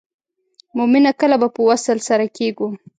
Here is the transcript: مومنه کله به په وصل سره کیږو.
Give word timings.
مومنه 0.77 1.11
کله 1.19 1.35
به 1.41 1.47
په 1.55 1.61
وصل 1.69 1.97
سره 2.07 2.25
کیږو. 2.37 2.67